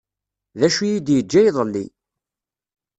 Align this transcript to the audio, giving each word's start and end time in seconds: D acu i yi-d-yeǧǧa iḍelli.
D 0.59 0.61
acu 0.67 0.81
i 0.85 0.89
yi-d-yeǧǧa 0.91 1.41
iḍelli. 1.47 1.85